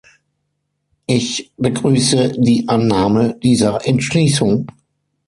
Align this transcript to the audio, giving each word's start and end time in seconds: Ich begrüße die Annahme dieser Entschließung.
Ich 1.05 1.51
begrüße 1.57 2.31
die 2.39 2.67
Annahme 2.67 3.37
dieser 3.43 3.85
Entschließung. 3.85 4.65